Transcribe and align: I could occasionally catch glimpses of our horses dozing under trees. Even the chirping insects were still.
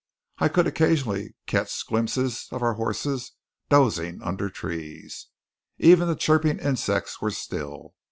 I 0.39 0.47
could 0.47 0.65
occasionally 0.65 1.35
catch 1.45 1.85
glimpses 1.85 2.47
of 2.49 2.63
our 2.63 2.73
horses 2.73 3.33
dozing 3.69 4.19
under 4.23 4.49
trees. 4.49 5.27
Even 5.77 6.07
the 6.07 6.15
chirping 6.15 6.57
insects 6.57 7.21
were 7.21 7.29
still. 7.29 7.93